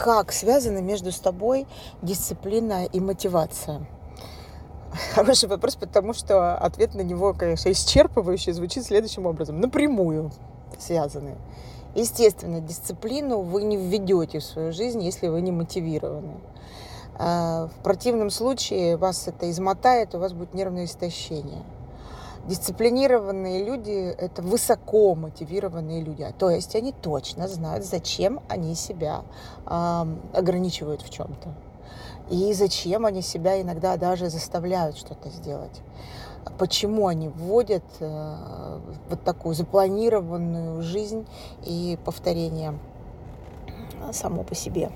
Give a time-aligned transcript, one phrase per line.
[0.00, 1.66] как связаны между собой
[2.00, 3.86] дисциплина и мотивация?
[5.14, 9.60] Хороший вопрос, потому что ответ на него, конечно, исчерпывающий, звучит следующим образом.
[9.60, 10.32] Напрямую
[10.78, 11.36] связаны.
[11.94, 16.40] Естественно, дисциплину вы не введете в свою жизнь, если вы не мотивированы.
[17.18, 21.62] А, в противном случае вас это измотает, у вас будет нервное истощение.
[22.46, 26.26] Дисциплинированные люди– это высоко мотивированные люди.
[26.38, 29.22] То есть они точно знают, зачем они себя
[29.66, 31.54] э, ограничивают в чем-то.
[32.30, 35.82] И зачем они себя иногда даже заставляют что-то сделать.
[36.58, 41.26] Почему они вводят э, вот такую запланированную жизнь
[41.64, 42.78] и повторение
[44.12, 44.90] само по себе.